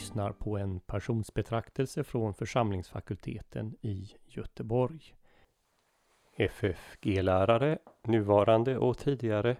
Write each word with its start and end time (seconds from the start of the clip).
Lyssnar 0.00 0.32
på 0.32 0.58
en 0.58 0.80
passionsbetraktelse 0.80 2.04
från 2.04 2.34
församlingsfakulteten 2.34 3.74
i 3.80 4.10
Göteborg. 4.26 5.14
FFG-lärare, 6.36 7.78
nuvarande 8.02 8.78
och 8.78 8.98
tidigare, 8.98 9.56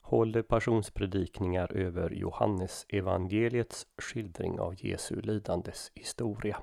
håller 0.00 0.42
passionspredikningar 0.42 1.72
över 1.72 2.10
Johannes 2.10 2.86
evangeliets 2.88 3.86
skildring 3.98 4.60
av 4.60 4.74
Jesu 4.78 5.20
lidandes 5.20 5.92
historia. 5.94 6.56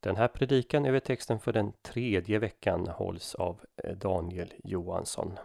Den 0.00 0.16
här 0.16 0.28
predikan 0.28 0.86
över 0.86 1.00
texten 1.00 1.38
för 1.38 1.52
den 1.52 1.72
tredje 1.82 2.38
veckan 2.38 2.88
hålls 2.88 3.34
av 3.34 3.60
eh, 3.84 3.96
Daniel 3.96 4.52
Johansson. 4.64 5.38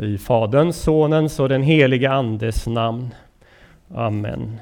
I 0.00 0.18
Faderns, 0.18 0.82
Sonens 0.82 1.40
och 1.40 1.48
den 1.48 1.62
helige 1.62 2.10
Andes 2.10 2.66
namn. 2.66 3.14
Amen. 3.94 4.60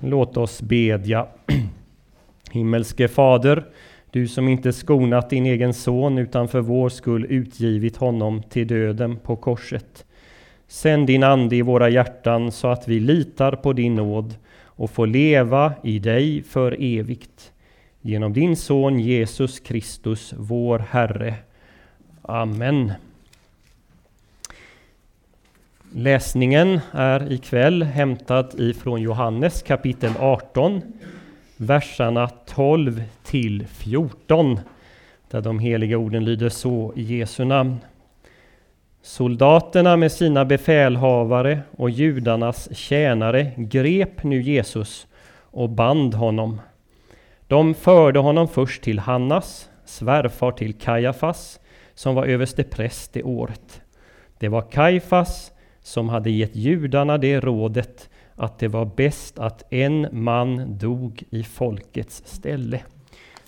Låt 0.00 0.36
oss 0.36 0.62
bedja. 0.62 1.26
Himmelske 2.50 3.08
Fader, 3.08 3.64
du 4.10 4.28
som 4.28 4.48
inte 4.48 4.72
skonat 4.72 5.30
din 5.30 5.46
egen 5.46 5.74
son 5.74 6.18
utan 6.18 6.48
för 6.48 6.60
vår 6.60 6.88
skull 6.88 7.26
utgivit 7.28 7.96
honom 7.96 8.42
till 8.42 8.66
döden 8.66 9.16
på 9.16 9.36
korset. 9.36 10.04
Sänd 10.68 11.06
din 11.06 11.22
Ande 11.22 11.56
i 11.56 11.62
våra 11.62 11.88
hjärtan 11.88 12.52
så 12.52 12.68
att 12.68 12.88
vi 12.88 13.00
litar 13.00 13.52
på 13.52 13.72
din 13.72 13.94
nåd 13.94 14.34
och 14.62 14.90
får 14.90 15.06
leva 15.06 15.72
i 15.82 15.98
dig 15.98 16.42
för 16.42 16.76
evigt. 16.80 17.52
Genom 18.00 18.32
din 18.32 18.56
son 18.56 19.00
Jesus 19.00 19.60
Kristus, 19.60 20.34
vår 20.36 20.78
Herre. 20.78 21.34
Amen. 22.22 22.92
Läsningen 25.94 26.80
är 26.92 27.32
ikväll 27.32 27.82
hämtad 27.82 28.60
ifrån 28.60 29.02
Johannes 29.02 29.62
kapitel 29.62 30.12
18, 30.20 30.82
verserna 31.56 32.28
12 32.28 33.02
till 33.24 33.66
14, 33.66 34.60
där 35.30 35.40
de 35.40 35.58
heliga 35.58 35.98
orden 35.98 36.24
lyder 36.24 36.48
så 36.48 36.92
i 36.96 37.02
Jesu 37.02 37.44
namn. 37.44 37.76
Soldaterna 39.02 39.96
med 39.96 40.12
sina 40.12 40.44
befälhavare 40.44 41.60
och 41.76 41.90
judarnas 41.90 42.76
tjänare 42.76 43.52
grep 43.56 44.22
nu 44.22 44.42
Jesus 44.42 45.06
och 45.50 45.70
band 45.70 46.14
honom. 46.14 46.60
De 47.46 47.74
förde 47.74 48.18
honom 48.18 48.48
först 48.48 48.82
till 48.82 48.98
Hannas, 48.98 49.70
svärfar 49.84 50.52
till 50.52 50.74
Kajafas, 50.74 51.60
som 51.94 52.14
var 52.14 52.26
överste 52.26 52.64
präst 52.64 53.12
det 53.12 53.22
året. 53.22 53.80
Det 54.38 54.48
var 54.48 54.62
Kajfas 54.70 55.52
som 55.88 56.08
hade 56.08 56.30
gett 56.30 56.56
judarna 56.56 57.18
det 57.18 57.40
rådet 57.40 58.10
att 58.36 58.58
det 58.58 58.68
var 58.68 58.90
bäst 58.96 59.38
att 59.38 59.72
en 59.72 60.06
man 60.12 60.78
dog 60.78 61.22
i 61.30 61.42
folkets 61.42 62.22
ställe. 62.26 62.80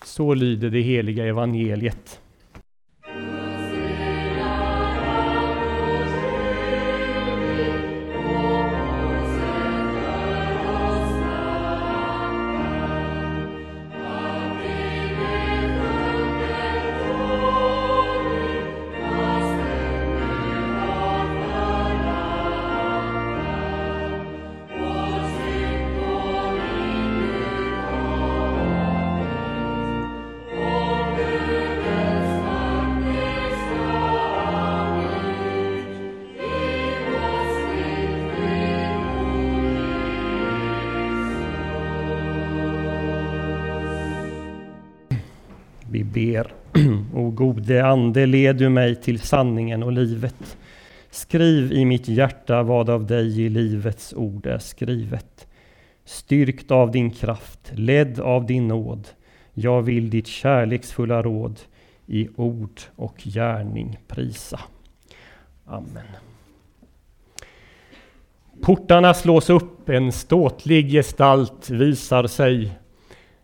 Så 0.04 0.34
lyder 0.34 0.70
det 0.70 0.80
heliga 0.80 1.26
evangeliet. 1.26 2.20
Ber. 46.12 46.52
O 47.14 47.30
gode 47.30 47.86
Ande, 47.86 48.26
led 48.26 48.56
du 48.56 48.68
mig 48.68 48.96
till 48.96 49.20
sanningen 49.20 49.82
och 49.82 49.92
livet. 49.92 50.56
Skriv 51.10 51.72
i 51.72 51.84
mitt 51.84 52.08
hjärta 52.08 52.62
vad 52.62 52.90
av 52.90 53.06
dig 53.06 53.40
i 53.40 53.48
livets 53.48 54.14
ord 54.14 54.46
är 54.46 54.58
skrivet. 54.58 55.46
Styrkt 56.04 56.70
av 56.70 56.90
din 56.90 57.10
kraft, 57.10 57.72
ledd 57.74 58.20
av 58.20 58.46
din 58.46 58.68
nåd. 58.68 59.08
Jag 59.54 59.82
vill 59.82 60.10
ditt 60.10 60.26
kärleksfulla 60.26 61.22
råd 61.22 61.60
i 62.06 62.28
ord 62.36 62.80
och 62.96 63.16
gärning 63.18 63.98
prisa. 64.08 64.60
Amen. 65.66 66.06
Portarna 68.62 69.14
slås 69.14 69.50
upp, 69.50 69.88
en 69.88 70.12
ståtlig 70.12 70.90
gestalt 70.90 71.70
visar 71.70 72.26
sig. 72.26 72.72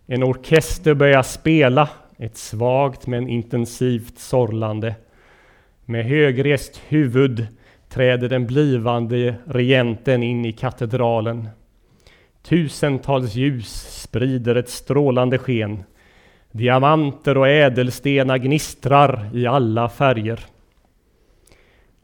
En 0.07 0.23
orkester 0.23 0.95
börjar 0.95 1.23
spela, 1.23 1.89
ett 2.19 2.37
svagt 2.37 3.07
men 3.07 3.29
intensivt 3.29 4.19
sorlande. 4.19 4.95
Med 5.85 6.05
högrest 6.05 6.83
huvud 6.89 7.47
träder 7.89 8.29
den 8.29 8.47
blivande 8.47 9.35
regenten 9.47 10.23
in 10.23 10.45
i 10.45 10.53
katedralen. 10.53 11.49
Tusentals 12.43 13.35
ljus 13.35 14.03
sprider 14.03 14.55
ett 14.55 14.69
strålande 14.69 15.39
sken. 15.39 15.85
Diamanter 16.51 17.39
och 17.39 17.49
ädelstenar 17.49 18.39
gnistrar 18.39 19.31
i 19.35 19.47
alla 19.47 19.89
färger. 19.89 20.41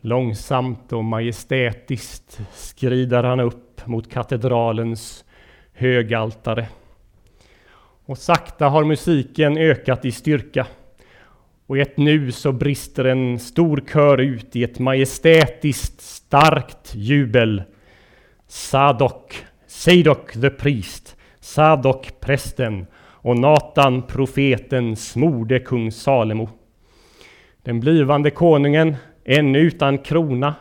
Långsamt 0.01 0.93
och 0.93 1.05
majestätiskt 1.05 2.41
skrider 2.55 3.23
han 3.23 3.41
upp 3.41 3.87
mot 3.87 4.11
katedralens 4.11 5.25
högaltare. 5.73 6.69
Och 8.07 8.19
sakta 8.19 8.69
har 8.69 8.85
musiken 8.85 9.59
ökat 9.59 10.05
i 10.05 10.13
styrka. 10.13 10.67
Och 11.67 11.79
i 11.79 11.81
ett 11.81 11.97
nu 11.97 12.33
så 12.33 12.53
brister 12.53 13.05
en 13.05 13.39
stor 13.39 13.83
kör 13.93 14.19
ut 14.19 14.57
i 14.57 14.65
ett 14.65 14.79
majestätiskt 14.79 16.01
starkt 16.01 16.95
jubel. 16.95 17.63
Sadok, 18.49 19.45
Sadok 19.67 20.33
the 20.33 20.51
priest, 20.51 21.17
Sadok 21.41 22.21
prästen 22.21 22.87
och 22.97 23.39
Natan 23.39 24.03
profeten 24.03 24.97
smorde 24.97 25.59
kung 25.59 25.93
Salomo. 25.93 26.49
Den 27.63 27.81
blivande 27.81 28.31
konungen, 28.31 28.97
ännu 29.25 29.59
utan 29.59 29.99
krona, 29.99 30.55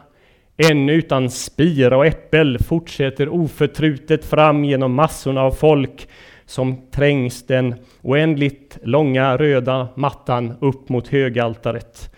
ännu 0.57 0.93
utan 0.93 1.29
spira 1.29 1.97
och 1.97 2.05
äppel, 2.05 2.59
fortsätter 2.59 3.29
oförtrutet 3.29 4.25
fram 4.25 4.65
genom 4.65 4.93
massorna 4.93 5.41
av 5.41 5.51
folk 5.51 6.07
som 6.51 6.77
trängs 6.91 7.45
den 7.45 7.75
oändligt 8.01 8.77
långa 8.83 9.37
röda 9.37 9.87
mattan 9.95 10.53
upp 10.61 10.89
mot 10.89 11.07
högaltaret. 11.07 12.11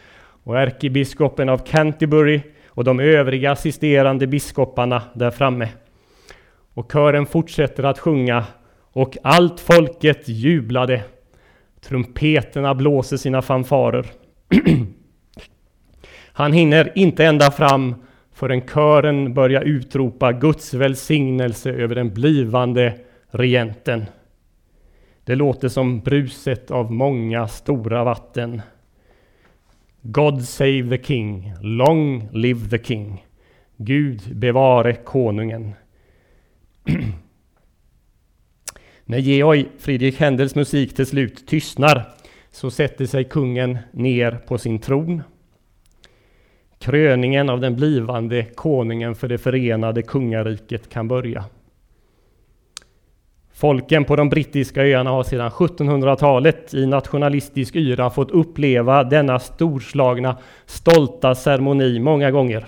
Och 0.43 0.59
ärkebiskopen 0.59 1.49
av 1.49 1.57
Canterbury 1.57 2.41
och 2.67 2.83
de 2.83 2.99
övriga 2.99 3.51
assisterande 3.51 4.27
biskoparna 4.27 5.01
där 5.13 5.31
framme. 5.31 5.69
Och 6.73 6.91
kören 6.91 7.25
fortsätter 7.25 7.83
att 7.83 7.99
sjunga 7.99 8.45
och 8.93 9.17
allt 9.23 9.59
folket 9.59 10.27
jublade. 10.27 11.01
Trumpeterna 11.81 12.75
blåser 12.75 13.17
sina 13.17 13.41
fanfarer. 13.41 14.05
Han 16.33 16.53
hinner 16.53 16.91
inte 16.95 17.25
ända 17.25 17.51
fram 17.51 17.95
förrän 18.33 18.61
kören 18.61 19.33
börjar 19.33 19.61
utropa 19.61 20.31
Guds 20.31 20.73
välsignelse 20.73 21.71
över 21.71 21.95
den 21.95 22.13
blivande 22.13 22.93
regenten. 23.33 24.05
Det 25.25 25.35
låter 25.35 25.69
som 25.69 25.99
bruset 25.99 26.71
av 26.71 26.91
många 26.91 27.47
stora 27.47 28.03
vatten. 28.03 28.61
God 30.01 30.43
save 30.43 30.97
the 30.97 31.03
king, 31.03 31.53
long 31.61 32.29
live 32.31 32.69
the 32.69 32.83
king. 32.83 33.25
Gud 33.77 34.35
bevare 34.35 34.93
konungen. 34.93 35.73
När 39.05 39.17
Georg 39.17 39.67
Friedrich 39.79 40.19
Händels 40.19 40.55
musik 40.55 40.95
till 40.95 41.05
slut 41.05 41.47
tystnar 41.47 42.13
så 42.51 42.71
sätter 42.71 43.05
sig 43.05 43.23
kungen 43.23 43.77
ner 43.91 44.31
på 44.31 44.57
sin 44.57 44.79
tron. 44.79 45.23
Kröningen 46.79 47.49
av 47.49 47.59
den 47.59 47.75
blivande 47.75 48.45
konungen 48.55 49.15
för 49.15 49.27
det 49.27 49.37
förenade 49.37 50.01
kungariket 50.01 50.89
kan 50.89 51.07
börja. 51.07 51.45
Folken 53.53 54.05
på 54.05 54.15
de 54.15 54.29
brittiska 54.29 54.81
öarna 54.81 55.09
har 55.09 55.23
sedan 55.23 55.49
1700-talet 55.49 56.73
i 56.73 56.85
nationalistisk 56.85 57.75
yra 57.75 58.09
fått 58.09 58.31
uppleva 58.31 59.03
denna 59.03 59.39
storslagna, 59.39 60.37
stolta 60.65 61.35
ceremoni 61.35 61.99
många 61.99 62.31
gånger. 62.31 62.65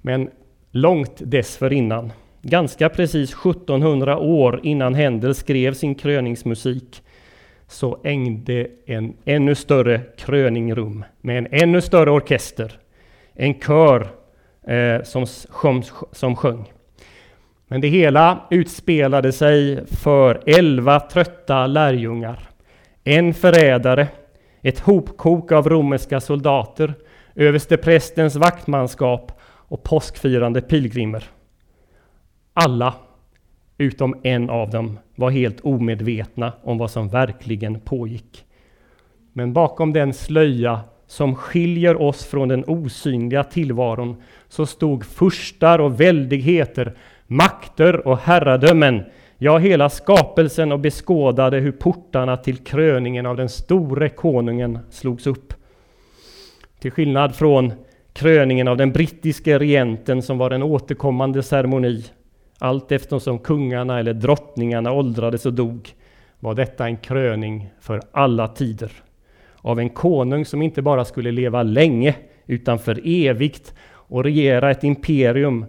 Men 0.00 0.30
långt 0.70 1.12
dessförinnan, 1.18 2.12
ganska 2.42 2.88
precis 2.88 3.32
1700 3.32 4.18
år 4.18 4.60
innan 4.62 4.94
Händel 4.94 5.34
skrev 5.34 5.74
sin 5.74 5.94
kröningsmusik, 5.94 7.02
så 7.68 7.98
ägde 8.04 8.66
en 8.86 9.16
ännu 9.24 9.54
större 9.54 10.00
kröning 10.16 10.74
rum 10.74 11.04
med 11.20 11.38
en 11.38 11.46
ännu 11.50 11.80
större 11.80 12.10
orkester, 12.10 12.78
en 13.34 13.60
kör 13.60 14.08
eh, 14.66 15.02
som, 15.02 15.26
som, 15.26 15.82
som 16.12 16.36
sjöng. 16.36 16.73
Men 17.68 17.80
det 17.80 17.88
hela 17.88 18.46
utspelade 18.50 19.32
sig 19.32 19.86
för 19.86 20.42
elva 20.46 21.00
trötta 21.00 21.66
lärjungar, 21.66 22.48
en 23.04 23.34
förrädare, 23.34 24.08
ett 24.62 24.78
hopkok 24.78 25.52
av 25.52 25.68
romerska 25.68 26.20
soldater, 26.20 26.94
översteprästens 27.34 28.36
vaktmanskap 28.36 29.40
och 29.44 29.82
påskfirande 29.82 30.60
pilgrimer. 30.60 31.24
Alla, 32.52 32.94
utom 33.78 34.20
en 34.22 34.50
av 34.50 34.70
dem, 34.70 34.98
var 35.16 35.30
helt 35.30 35.60
omedvetna 35.60 36.52
om 36.62 36.78
vad 36.78 36.90
som 36.90 37.08
verkligen 37.08 37.80
pågick. 37.80 38.44
Men 39.32 39.52
bakom 39.52 39.92
den 39.92 40.12
slöja 40.14 40.80
som 41.06 41.34
skiljer 41.34 42.02
oss 42.02 42.24
från 42.24 42.48
den 42.48 42.64
osynliga 42.66 43.44
tillvaron 43.44 44.22
så 44.48 44.66
stod 44.66 45.04
furstar 45.04 45.78
och 45.78 46.00
väldigheter, 46.00 46.94
makter 47.26 48.08
och 48.08 48.18
herradömen, 48.18 49.02
ja, 49.38 49.58
hela 49.58 49.88
skapelsen 49.88 50.72
och 50.72 50.80
beskådade 50.80 51.58
hur 51.58 51.72
portarna 51.72 52.36
till 52.36 52.56
kröningen 52.56 53.26
av 53.26 53.36
den 53.36 53.48
store 53.48 54.08
konungen 54.08 54.78
slogs 54.90 55.26
upp. 55.26 55.54
Till 56.78 56.90
skillnad 56.90 57.34
från 57.34 57.72
kröningen 58.12 58.68
av 58.68 58.76
den 58.76 58.92
brittiske 58.92 59.58
regenten 59.58 60.22
som 60.22 60.38
var 60.38 60.50
en 60.50 60.62
återkommande 60.62 61.42
ceremoni, 61.42 62.04
allt 62.58 62.92
eftersom 62.92 63.38
kungarna 63.38 63.98
eller 63.98 64.14
drottningarna 64.14 64.92
åldrades 64.92 65.46
och 65.46 65.54
dog, 65.54 65.94
var 66.40 66.54
detta 66.54 66.86
en 66.86 66.96
kröning 66.96 67.70
för 67.80 68.00
alla 68.12 68.48
tider. 68.48 68.92
Av 69.56 69.80
en 69.80 69.90
konung 69.90 70.44
som 70.44 70.62
inte 70.62 70.82
bara 70.82 71.04
skulle 71.04 71.32
leva 71.32 71.62
länge, 71.62 72.14
utan 72.46 72.78
för 72.78 73.00
evigt 73.04 73.74
och 73.90 74.24
regera 74.24 74.70
ett 74.70 74.84
imperium, 74.84 75.66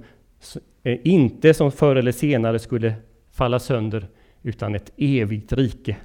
Eh, 0.86 0.98
inte 1.04 1.54
som 1.54 1.72
förr 1.72 1.96
eller 1.96 2.12
senare 2.12 2.60
skulle 2.60 2.94
falla 3.32 3.60
sönder, 3.60 4.08
utan 4.44 4.76
ett 4.76 4.92
evigt 4.98 5.54
rike. 5.54 5.96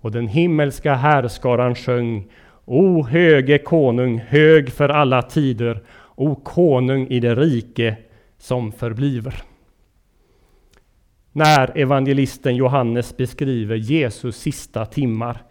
Och 0.00 0.10
den 0.10 0.28
himmelska 0.28 0.94
härskaran 0.94 1.74
sjöng 1.74 2.28
O 2.64 3.06
höge 3.06 3.58
konung, 3.58 4.18
hög 4.18 4.70
för 4.70 4.88
alla 4.88 5.22
tider, 5.22 5.82
O 6.14 6.34
konung 6.34 7.06
i 7.06 7.20
det 7.20 7.34
rike 7.34 7.96
som 8.38 8.72
förbliver. 8.72 9.42
När 11.32 11.78
evangelisten 11.78 12.56
Johannes 12.56 13.16
beskriver 13.16 13.76
Jesus 13.76 14.36
sista 14.36 14.86
timmar 14.86 15.42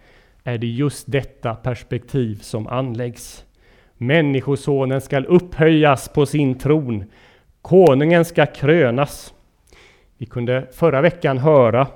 är 0.44 0.58
det 0.58 0.66
just 0.66 1.12
detta 1.12 1.54
perspektiv 1.54 2.36
som 2.36 2.66
anläggs. 2.66 3.44
Människosonen 3.96 5.00
skall 5.00 5.26
upphöjas 5.26 6.08
på 6.08 6.26
sin 6.26 6.58
tron. 6.58 7.04
Konungen 7.62 8.24
ska 8.24 8.46
krönas. 8.46 9.34
Vi 10.18 10.26
kunde 10.26 10.66
förra 10.72 11.00
veckan 11.00 11.38
höra 11.38 11.86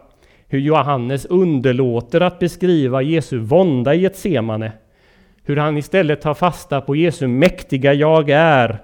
hur 0.49 0.58
Johannes 0.58 1.25
underlåter 1.25 2.20
att 2.20 2.38
beskriva 2.38 3.02
Jesu 3.02 3.38
vånda 3.38 3.94
i 3.94 4.05
ett 4.05 4.16
semane 4.16 4.72
hur 5.44 5.56
han 5.56 5.76
istället 5.76 6.20
tar 6.20 6.34
fasta 6.34 6.81
på 6.81 6.96
Jesu 6.96 7.26
mäktiga 7.26 7.94
jag 7.94 8.31
är, 8.31 8.78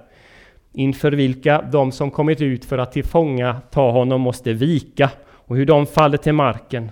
inför 0.73 1.11
vilka 1.11 1.61
de 1.71 1.91
som 1.91 2.11
kommit 2.11 2.41
ut 2.41 2.65
för 2.65 2.77
att 2.77 2.91
tillfånga 2.91 3.61
ta 3.71 3.91
honom 3.91 4.21
måste 4.21 4.53
vika, 4.53 5.09
och 5.29 5.55
hur 5.55 5.65
de 5.65 5.85
faller 5.85 6.17
till 6.17 6.33
marken. 6.33 6.91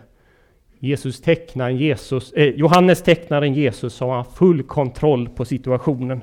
Jesus 0.80 1.22
tecknar 1.22 1.70
Jesus, 1.70 2.34
eh, 2.34 2.46
Johannes 2.46 3.04
tecknar 3.04 3.42
en 3.42 3.54
Jesus 3.54 3.94
som 3.94 4.10
har 4.10 4.24
full 4.24 4.64
kontroll 4.64 5.30
på 5.30 5.46
situationen. 5.46 6.22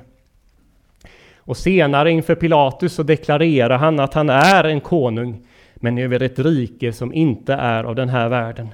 Och 1.47 1.57
senare 1.57 2.11
inför 2.11 2.35
Pilatus 2.35 2.93
så 2.93 3.03
deklarerar 3.03 3.77
han 3.77 3.99
att 3.99 4.13
han 4.13 4.29
är 4.29 4.63
en 4.63 4.81
konung, 4.81 5.45
men 5.75 5.97
över 5.97 6.21
ett 6.21 6.39
rike 6.39 6.93
som 6.93 7.13
inte 7.13 7.53
är 7.53 7.83
av 7.83 7.95
den 7.95 8.09
här 8.09 8.29
världen. 8.29 8.69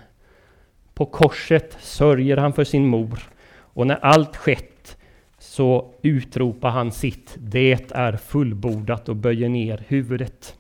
På 0.94 1.06
korset 1.06 1.78
sörjer 1.80 2.38
han 2.38 2.54
för 2.54 2.64
sin 2.64 2.88
mor 2.88 3.20
och 3.56 3.88
när 3.88 4.06
allt 4.06 4.36
skett 4.36 4.98
så 5.40 5.94
utropar 6.02 6.70
han 6.70 6.92
sitt 6.92 7.36
Det 7.38 7.92
är 7.92 8.18
fullbordat 8.18 9.10
och 9.10 9.16
böjer 9.16 9.50
ner 9.50 9.84
huvudet. 9.88 10.56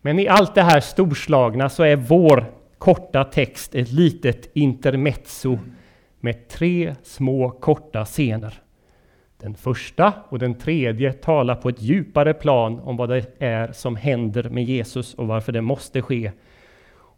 Men 0.00 0.18
i 0.18 0.28
allt 0.28 0.54
det 0.54 0.62
här 0.62 0.80
storslagna 0.80 1.68
så 1.68 1.82
är 1.82 1.96
vår 1.96 2.44
korta 2.78 3.24
text 3.24 3.74
ett 3.74 3.92
litet 3.92 4.50
intermezzo 4.54 5.58
med 6.20 6.48
tre 6.48 6.94
små 7.02 7.50
korta 7.50 8.04
scener. 8.04 8.63
Den 9.44 9.54
första 9.54 10.12
och 10.28 10.38
den 10.38 10.54
tredje 10.54 11.12
talar 11.12 11.54
på 11.54 11.68
ett 11.68 11.82
djupare 11.82 12.34
plan 12.34 12.80
om 12.80 12.96
vad 12.96 13.08
det 13.08 13.26
är 13.38 13.72
som 13.72 13.96
händer 13.96 14.48
med 14.48 14.64
Jesus 14.64 15.14
och 15.14 15.26
varför 15.26 15.52
det 15.52 15.60
måste 15.60 16.02
ske. 16.02 16.32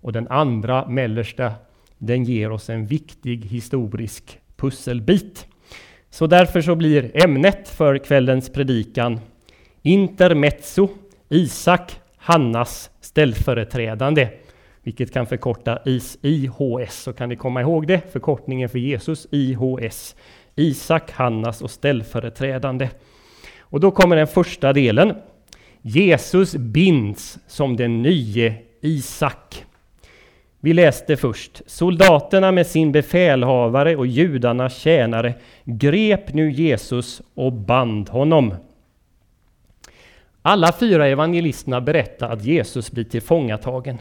Och 0.01 0.13
den 0.13 0.29
andra, 0.29 0.89
mellersta, 0.89 1.53
den 1.99 2.25
ger 2.25 2.51
oss 2.51 2.71
en 2.71 2.87
viktig 2.87 3.45
historisk 3.45 4.39
pusselbit. 4.57 5.47
Så 6.11 6.27
därför 6.27 6.61
så 6.61 6.75
blir 6.75 7.25
ämnet 7.25 7.69
för 7.69 7.99
kvällens 7.99 8.53
predikan 8.53 9.21
Intermezzo, 9.83 10.89
Isak, 11.29 12.01
Hannas 12.17 12.91
ställföreträdande, 13.01 14.29
vilket 14.83 15.13
kan 15.13 15.27
förkorta 15.27 15.79
IS, 15.85 16.19
IHS, 16.23 17.03
så 17.03 17.13
kan 17.13 17.29
ni 17.29 17.37
komma 17.37 17.61
ihåg 17.61 17.87
det, 17.87 18.13
förkortningen 18.13 18.69
för 18.69 18.79
Jesus, 18.79 19.27
IHS, 19.31 20.17
Isak, 20.57 21.11
Hannas 21.11 21.63
och 21.63 21.71
ställföreträdande. 21.71 22.89
Och 23.61 23.81
då 23.81 23.91
kommer 23.91 24.17
den 24.17 24.27
första 24.27 24.73
delen. 24.73 25.15
Jesus 25.83 26.55
binds 26.55 27.39
som 27.47 27.77
den 27.77 28.03
nye 28.03 28.55
Isak. 28.81 29.65
Vi 30.61 30.73
läste 30.73 31.17
först. 31.17 31.63
Soldaterna 31.67 32.53
med 32.53 32.67
sin 32.67 32.93
befälhavare 32.93 33.97
och 33.97 34.07
judarnas 34.07 34.79
tjänare 34.79 35.35
grep 35.65 36.35
nu 36.35 36.51
Jesus 36.51 37.23
och 37.35 37.53
band 37.53 38.09
honom. 38.09 38.55
Alla 40.43 40.73
fyra 40.73 41.07
evangelisterna 41.07 41.81
berättar 41.81 42.31
att 42.31 42.45
Jesus 42.45 42.93
blir 42.93 43.05
tillfångatagen. 43.05 43.99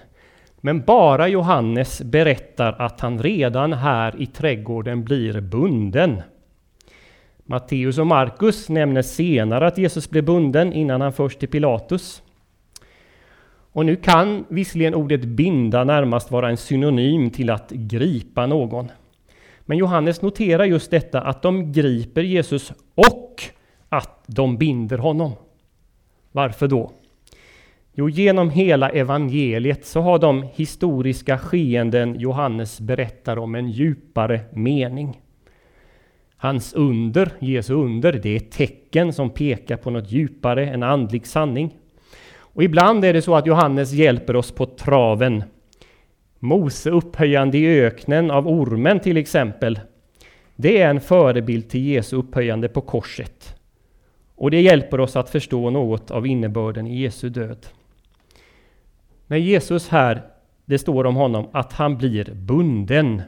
Men 0.58 0.82
bara 0.82 1.28
Johannes 1.28 2.02
berättar 2.02 2.76
att 2.80 3.02
han 3.02 3.24
redan 3.24 3.74
här 3.74 4.22
i 4.22 4.26
trädgården 4.26 5.04
blir 5.04 5.42
bunden. 5.42 6.22
Matteus 7.48 7.98
och 7.98 8.08
Markus 8.08 8.70
nämner 8.70 9.02
senare 9.02 9.68
att 9.68 9.78
Jesus 9.78 10.10
blev 10.10 10.26
bunden 10.26 10.74
innan 10.74 11.02
han 11.02 11.14
förs 11.14 11.36
till 11.36 11.50
Pilatus. 11.50 12.24
Och 13.72 13.86
nu 13.86 13.96
kan 13.96 14.46
visserligen 14.50 14.96
ordet 14.96 15.26
binda 15.26 15.84
närmast 15.84 16.32
vara 16.32 16.50
en 16.50 16.58
synonym 16.58 17.30
till 17.30 17.50
att 17.50 17.72
gripa 17.72 18.46
någon. 18.46 18.92
Men 19.62 19.78
Johannes 19.78 20.22
noterar 20.22 20.66
just 20.66 20.92
detta 20.92 21.22
att 21.22 21.42
de 21.42 21.72
griper 21.72 22.22
Jesus 22.22 22.74
och 22.96 23.44
att 23.90 24.24
de 24.28 24.58
binder 24.58 24.98
honom. 24.98 25.32
Varför 26.32 26.68
då? 26.68 26.92
Jo, 27.94 28.10
genom 28.10 28.50
hela 28.50 28.90
evangeliet 28.90 29.86
så 29.86 30.02
har 30.02 30.20
de 30.20 30.44
historiska 30.54 31.38
skeenden 31.38 32.20
Johannes 32.20 32.80
berättar 32.80 33.38
om 33.38 33.56
en 33.56 33.70
djupare 33.70 34.42
mening. 34.54 35.22
Hans 36.46 36.74
under, 36.74 37.32
Jesu 37.40 37.74
under, 37.74 38.14
det 38.14 38.30
är 38.30 38.38
ett 38.38 38.52
tecken 38.52 39.14
som 39.14 39.30
pekar 39.30 39.78
på 39.78 39.90
något 39.90 40.12
djupare, 40.12 40.70
en 40.70 40.84
andlig 40.84 41.28
sanning. 41.28 41.78
Och 42.38 42.64
ibland 42.64 43.06
är 43.06 43.14
det 43.14 43.22
så 43.22 43.36
att 43.36 43.48
Johannes 43.48 43.92
hjälper 43.92 44.36
oss 44.36 44.52
på 44.52 44.66
traven. 44.66 45.44
Mose 46.40 46.90
upphöjande 46.90 47.58
i 47.58 47.82
öknen 47.82 48.32
av 48.32 48.48
ormen 48.48 49.00
till 49.00 49.18
exempel. 49.18 49.80
Det 50.56 50.82
är 50.82 50.90
en 50.90 51.02
förebild 51.02 51.70
till 51.70 51.86
Jesu 51.86 52.16
upphöjande 52.16 52.68
på 52.68 52.82
korset. 52.82 53.56
Och 54.36 54.52
det 54.52 54.62
hjälper 54.62 55.00
oss 55.00 55.16
att 55.16 55.30
förstå 55.30 55.70
något 55.70 56.12
av 56.12 56.28
innebörden 56.28 56.88
i 56.88 57.02
Jesu 57.02 57.30
död. 57.30 57.68
När 59.28 59.38
Jesus 59.38 59.90
här, 59.90 60.22
det 60.66 60.78
står 60.78 61.06
om 61.06 61.16
honom 61.16 61.48
att 61.54 61.74
han 61.74 61.98
blir 61.98 62.34
bunden. 62.34 63.22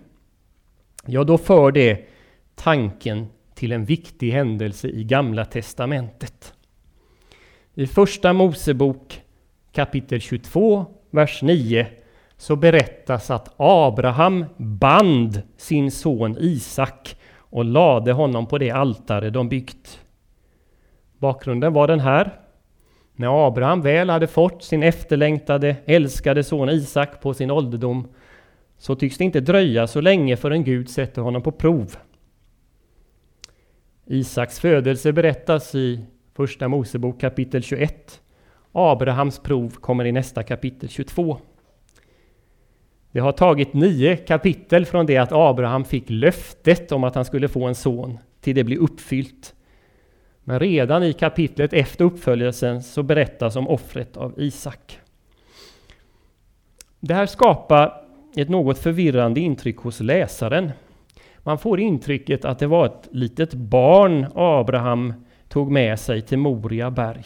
Ja, 1.06 1.24
då 1.24 1.38
för 1.38 1.72
det 1.72 2.08
tanken 2.58 3.28
till 3.56 3.72
en 3.72 3.86
viktig 3.86 4.32
händelse 4.32 4.88
i 4.88 5.04
Gamla 5.04 5.46
Testamentet. 5.46 6.54
I 7.74 7.88
Första 7.88 8.34
Mosebok 8.34 9.22
kapitel 9.72 10.22
22, 10.22 10.86
vers 11.12 11.42
9 11.42 11.88
så 12.38 12.56
berättas 12.56 13.32
att 13.32 13.54
Abraham 13.58 14.46
band 14.58 15.42
sin 15.58 15.92
son 15.92 16.38
Isak 16.40 17.16
och 17.36 17.66
lade 17.66 18.12
honom 18.12 18.48
på 18.48 18.58
det 18.58 18.72
altare 18.72 19.30
de 19.30 19.50
byggt. 19.50 20.00
Bakgrunden 21.18 21.74
var 21.74 21.88
den 21.88 22.00
här. 22.00 22.40
När 23.16 23.48
Abraham 23.48 23.82
väl 23.82 24.10
hade 24.10 24.28
fått 24.28 24.64
sin 24.64 24.84
efterlängtade, 24.84 25.76
älskade 25.86 26.44
son 26.44 26.70
Isak 26.70 27.22
på 27.22 27.34
sin 27.34 27.52
ålderdom 27.52 28.08
så 28.78 28.96
tycks 28.96 29.18
det 29.18 29.24
inte 29.24 29.40
dröja 29.40 29.88
så 29.88 30.02
länge 30.02 30.38
förrän 30.38 30.64
Gud 30.64 30.90
sätter 30.90 31.22
honom 31.22 31.42
på 31.42 31.52
prov. 31.52 31.98
Isaks 34.08 34.60
födelse 34.60 35.14
berättas 35.14 35.76
i 35.76 36.06
Första 36.36 36.68
Mosebok 36.68 37.22
kapitel 37.22 37.64
21. 37.64 38.22
Abrahams 38.72 39.40
prov 39.40 39.70
kommer 39.70 40.06
i 40.06 40.12
nästa 40.12 40.44
kapitel 40.44 40.90
22. 40.90 41.38
Det 43.12 43.20
har 43.20 43.32
tagit 43.32 43.74
nio 43.74 44.18
kapitel 44.18 44.86
från 44.86 45.06
det 45.06 45.18
att 45.18 45.32
Abraham 45.32 45.86
fick 45.86 46.04
löftet 46.08 46.92
om 46.92 47.04
att 47.04 47.16
han 47.16 47.26
skulle 47.26 47.48
få 47.48 47.66
en 47.66 47.76
son 47.76 48.18
till 48.42 48.56
det 48.56 48.64
blir 48.64 48.78
uppfyllt. 48.78 49.56
Men 50.44 50.60
redan 50.60 51.04
i 51.04 51.14
kapitlet 51.14 51.74
efter 51.74 52.06
uppföljelsen 52.06 52.84
så 52.84 53.04
berättas 53.04 53.56
om 53.56 53.68
offret 53.68 54.18
av 54.18 54.34
Isak. 54.38 55.00
Det 57.00 57.14
här 57.14 57.26
skapar 57.26 58.04
ett 58.36 58.50
något 58.50 58.78
förvirrande 58.78 59.40
intryck 59.40 59.78
hos 59.78 60.00
läsaren. 60.00 60.72
Man 61.48 61.58
får 61.58 61.80
intrycket 61.80 62.46
att 62.46 62.60
det 62.60 62.68
var 62.68 62.86
ett 62.86 63.08
litet 63.12 63.54
barn 63.54 64.28
Abraham 64.36 65.14
tog 65.48 65.72
med 65.72 66.00
sig 66.00 66.22
till 66.22 66.38
Moria 66.38 66.92
berg. 66.92 67.26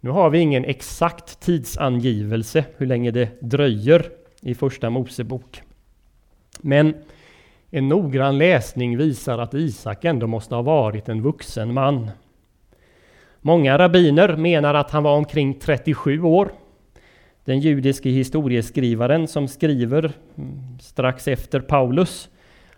Nu 0.00 0.10
har 0.10 0.30
vi 0.30 0.38
ingen 0.38 0.64
exakt 0.64 1.40
tidsangivelse 1.40 2.64
hur 2.76 2.86
länge 2.86 3.10
det 3.10 3.40
dröjer 3.40 4.10
i 4.40 4.54
Första 4.54 4.90
Mosebok. 4.90 5.62
Men 6.60 6.94
en 7.70 7.88
noggrann 7.88 8.38
läsning 8.38 8.96
visar 8.96 9.38
att 9.38 9.54
Isak 9.54 10.04
ändå 10.04 10.26
måste 10.26 10.54
ha 10.54 10.62
varit 10.62 11.08
en 11.08 11.22
vuxen 11.22 11.74
man. 11.74 12.10
Många 13.40 13.78
rabbiner 13.78 14.36
menar 14.36 14.74
att 14.74 14.90
han 14.90 15.02
var 15.02 15.16
omkring 15.16 15.54
37 15.54 16.22
år. 16.22 16.48
Den 17.44 17.60
judiske 17.60 18.08
historieskrivaren 18.08 19.28
som 19.28 19.48
skriver 19.48 20.12
mm, 20.36 20.78
strax 20.80 21.28
efter 21.28 21.60
Paulus, 21.60 22.28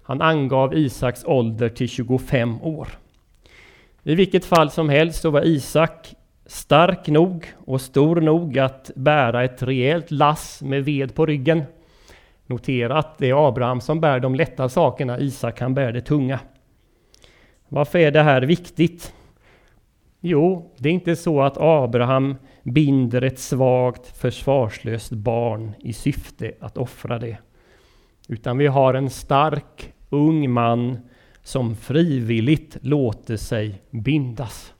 han 0.07 0.23
angav 0.23 0.75
Isaks 0.75 1.25
ålder 1.25 1.69
till 1.69 1.89
25 1.89 2.63
år. 2.63 2.89
I 4.03 4.15
vilket 4.15 4.45
fall 4.45 4.71
som 4.71 4.89
helst 4.89 5.21
så 5.21 5.31
var 5.31 5.47
Isak 5.47 6.15
stark 6.47 7.09
nog 7.09 7.47
och 7.57 7.81
stor 7.81 8.21
nog 8.21 8.59
att 8.59 8.91
bära 8.97 9.45
ett 9.45 9.63
rejält 9.63 10.11
lass 10.11 10.63
med 10.63 10.85
ved 10.85 11.15
på 11.15 11.27
ryggen. 11.27 11.63
Notera 12.47 12.99
att 12.99 13.19
det 13.19 13.31
är 13.31 13.49
Abraham 13.49 13.81
som 13.81 14.01
bär 14.01 14.21
de 14.21 14.35
lätta 14.35 14.69
sakerna, 14.69 15.19
Isak 15.19 15.61
han 15.61 15.75
bär 15.75 15.93
det 15.93 16.01
tunga. 16.01 16.41
Varför 17.69 17.99
är 17.99 18.11
det 18.11 18.23
här 18.23 18.43
viktigt? 18.43 19.15
Jo, 20.21 20.75
det 20.79 20.89
är 20.89 20.93
inte 20.93 21.17
så 21.17 21.43
att 21.43 21.57
Abraham 21.61 22.37
binder 22.63 23.23
ett 23.23 23.39
svagt 23.39 24.07
försvarslöst 24.17 25.13
barn 25.13 25.73
i 25.79 25.93
syfte 25.93 26.53
att 26.61 26.79
offra 26.79 27.19
det. 27.19 27.39
Utan 28.29 28.59
vi 28.59 28.67
har 28.67 28.95
en 28.95 29.11
stark 29.11 29.93
ung 30.11 30.51
man 30.51 30.99
som 31.43 31.77
frivilligt 31.77 32.77
låter 32.81 33.37
sig 33.37 33.83
bindas. 33.91 34.75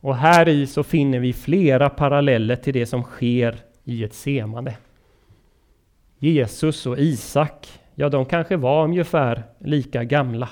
Och 0.00 0.16
här 0.16 0.48
i 0.48 0.66
så 0.66 0.82
finner 0.82 1.18
vi 1.18 1.32
flera 1.32 1.88
paralleller 1.88 2.56
till 2.56 2.74
det 2.74 2.86
som 2.86 3.02
sker 3.02 3.58
i 3.84 4.04
ett 4.04 4.14
semande. 4.14 4.76
Jesus 6.18 6.86
och 6.86 6.98
Isak, 6.98 7.68
ja 7.94 8.08
de 8.08 8.26
kanske 8.26 8.56
var 8.56 8.84
ungefär 8.84 9.42
lika 9.58 10.04
gamla. 10.04 10.48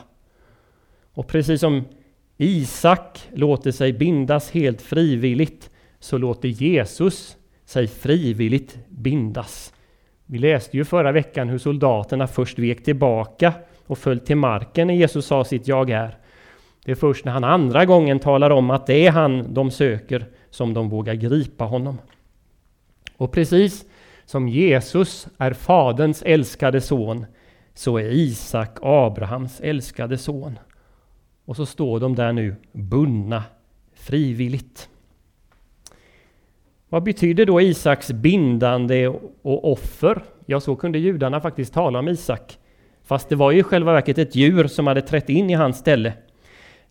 Och 1.15 1.27
precis 1.27 1.61
som 1.61 1.85
Isak 2.37 3.29
låter 3.35 3.73
sig 3.73 3.93
bindas 3.93 4.51
helt 4.51 4.83
frivilligt 4.83 5.71
så 6.01 6.19
låter 6.19 6.49
Jesus 6.49 7.37
sig 7.65 7.87
frivilligt 7.87 8.79
bindas. 8.89 9.73
Vi 10.31 10.39
läste 10.39 10.77
ju 10.77 10.85
förra 10.85 11.13
veckan 11.13 11.49
hur 11.49 11.59
soldaterna 11.59 12.27
först 12.27 12.59
vek 12.59 12.85
tillbaka 12.85 13.53
och 13.87 13.99
föll 13.99 14.21
till 14.21 14.37
marken 14.37 14.87
när 14.87 14.95
Jesus 14.95 15.27
sa 15.27 15.45
sitt 15.45 15.69
jag 15.69 15.91
är. 15.91 16.17
Det 16.85 16.91
är 16.91 16.95
först 16.95 17.25
när 17.25 17.33
han 17.33 17.45
andra 17.45 17.85
gången 17.85 18.19
talar 18.19 18.51
om 18.51 18.71
att 18.71 18.87
det 18.87 19.07
är 19.07 19.11
han 19.11 19.55
de 19.55 19.71
söker 19.71 20.27
som 20.51 20.75
de 20.75 20.89
vågar 20.89 21.15
gripa 21.15 21.65
honom. 21.65 21.99
Och 23.17 23.33
precis 23.33 23.85
som 24.25 24.49
Jesus 24.49 25.29
är 25.39 25.53
Faderns 25.53 26.23
älskade 26.23 26.81
son 26.81 27.27
så 27.75 27.99
är 27.99 28.11
Isak 28.11 28.79
Abrahams 28.83 29.61
älskade 29.61 30.19
son. 30.19 30.59
Och 31.45 31.57
så 31.57 31.67
står 31.67 32.01
de 32.01 32.15
där 32.15 32.33
nu 32.33 32.57
bundna 32.73 33.45
frivilligt. 33.95 34.89
Vad 36.88 37.02
betyder 37.02 37.47
då 37.47 37.61
Isaks 37.61 38.12
bindande 38.12 39.09
och 39.42 39.73
offer? 39.73 40.23
Ja, 40.47 40.61
så 40.61 40.76
kunde 40.76 40.99
judarna 40.99 41.40
faktiskt 41.40 41.75
tala 41.75 41.99
om 41.99 42.09
Isak. 42.09 42.59
Fast 43.04 43.28
det 43.28 43.37
var 43.37 43.50
ju 43.50 43.59
i 43.61 43.62
själva 43.62 43.92
verket 43.92 44.18
ett 44.18 44.35
djur 44.35 44.66
som 44.66 44.87
hade 44.87 45.02
trätt 45.02 45.28
in 45.28 45.50
i 45.50 45.54
hans 45.54 45.78
ställe. 45.78 46.12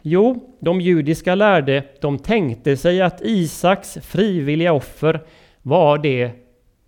Jo, 0.02 0.56
de 0.60 0.82
judiska 0.82 1.36
lärde, 1.36 1.84
de 2.02 2.20
tänkte 2.20 2.78
sig 2.78 3.02
att 3.02 3.22
Isaks 3.22 3.98
frivilliga 4.02 4.74
offer 4.74 5.22
var 5.62 5.98
det 5.98 6.32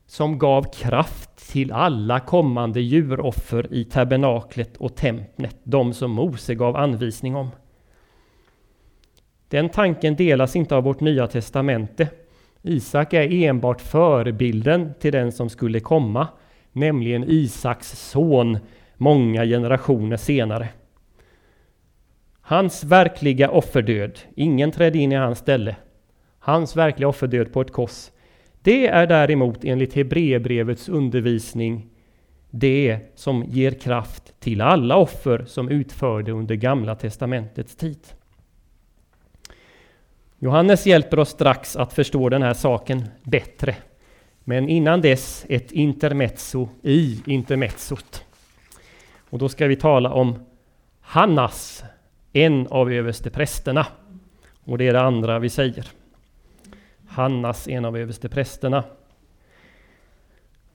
som 0.07 0.39
gav 0.39 0.73
kraft 0.73 1.51
till 1.51 1.71
alla 1.71 2.19
kommande 2.19 2.81
djuroffer 2.81 3.73
i 3.73 3.83
tabernaklet 3.83 4.77
och 4.77 4.95
templet, 4.95 5.57
de 5.63 5.93
som 5.93 6.11
Mose 6.11 6.55
gav 6.55 6.75
anvisning 6.75 7.35
om. 7.35 7.49
Den 9.47 9.69
tanken 9.69 10.15
delas 10.15 10.55
inte 10.55 10.75
av 10.75 10.83
vårt 10.83 10.99
nya 10.99 11.27
testamente. 11.27 12.07
Isak 12.61 13.13
är 13.13 13.31
enbart 13.31 13.81
förebilden 13.81 14.93
till 14.99 15.11
den 15.11 15.31
som 15.31 15.49
skulle 15.49 15.79
komma, 15.79 16.27
nämligen 16.71 17.23
Isaks 17.23 18.09
son 18.11 18.57
många 18.97 19.45
generationer 19.45 20.17
senare. 20.17 20.69
Hans 22.41 22.83
verkliga 22.83 23.49
offerdöd, 23.49 24.19
ingen 24.35 24.71
trädde 24.71 24.97
in 24.97 25.11
i 25.11 25.15
hans 25.15 25.39
ställe. 25.39 25.75
Hans 26.39 26.75
verkliga 26.75 27.07
offerdöd 27.07 27.53
på 27.53 27.61
ett 27.61 27.71
kors. 27.71 28.11
Det 28.61 28.87
är 28.87 29.07
däremot 29.07 29.63
enligt 29.63 29.93
Hebreerbrevets 29.93 30.89
undervisning 30.89 31.89
det 32.49 32.99
som 33.15 33.43
ger 33.43 33.71
kraft 33.71 34.39
till 34.39 34.61
alla 34.61 34.95
offer 34.95 35.45
som 35.47 35.69
utförde 35.69 36.31
under 36.31 36.55
Gamla 36.55 36.95
Testamentets 36.95 37.75
tid. 37.75 37.99
Johannes 40.41 40.85
hjälper 40.85 41.19
oss 41.19 41.29
strax 41.29 41.75
att 41.75 41.93
förstå 41.93 42.29
den 42.29 42.41
här 42.41 42.53
saken 42.53 43.05
bättre. 43.23 43.75
Men 44.43 44.69
innan 44.69 45.01
dess 45.01 45.45
ett 45.49 45.71
intermezzo 45.71 46.69
i 46.81 47.21
intermezzot. 47.25 48.25
Och 49.29 49.39
då 49.39 49.49
ska 49.49 49.67
vi 49.67 49.75
tala 49.75 50.11
om 50.13 50.45
Hannas, 51.01 51.83
en 52.33 52.67
av 52.67 52.91
översteprästerna. 52.91 53.85
Och 54.63 54.77
det 54.77 54.87
är 54.87 54.93
det 54.93 55.01
andra 55.01 55.39
vi 55.39 55.49
säger. 55.49 55.87
Hannas, 57.07 57.67
en 57.67 57.85
av 57.85 57.97
översteprästerna. 57.97 58.83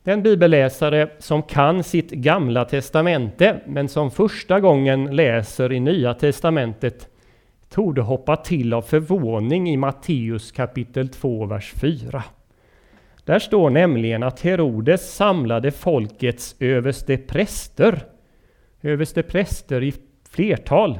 Den 0.02 0.22
bibelläsare 0.22 1.10
som 1.18 1.42
kan 1.42 1.84
sitt 1.84 2.10
gamla 2.10 2.64
testamente 2.64 3.60
men 3.66 3.88
som 3.88 4.10
första 4.10 4.60
gången 4.60 5.16
läser 5.16 5.72
i 5.72 5.80
Nya 5.80 6.14
testamentet 6.14 7.08
torde 7.74 8.02
hoppa 8.02 8.36
till 8.36 8.72
av 8.72 8.82
förvåning 8.82 9.70
i 9.70 9.76
Matteus 9.76 10.52
kapitel 10.52 11.08
2, 11.08 11.46
vers 11.46 11.72
4. 11.72 12.24
Där 13.24 13.38
står 13.38 13.70
nämligen 13.70 14.22
att 14.22 14.40
Herodes 14.40 15.14
samlade 15.14 15.70
folkets 15.70 16.56
överste 16.60 17.16
präster. 17.16 18.02
Överste 18.82 19.22
präster 19.22 19.82
i 19.82 19.94
flertal. 20.30 20.98